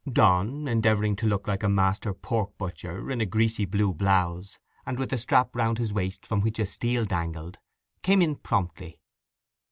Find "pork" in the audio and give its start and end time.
2.15-2.57